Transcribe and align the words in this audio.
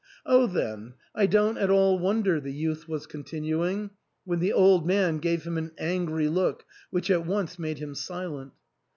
"Oh 0.25 0.47
then, 0.47 0.95
I 1.13 1.27
don't 1.27 1.59
at 1.59 1.69
all 1.69 1.99
wonder," 1.99 2.39
the 2.41 2.51
youth 2.51 2.87
was 2.89 3.05
continuing, 3.05 3.91
when 4.25 4.39
the 4.39 4.51
old 4.51 4.83
man 4.87 5.19
gave 5.19 5.43
him 5.43 5.59
an 5.59 5.73
angry 5.77 6.27
look, 6.27 6.65
which 6.89 7.11
at 7.11 7.27
once 7.27 7.59
made 7.59 7.77
him 7.77 7.93
silent. 7.93 8.53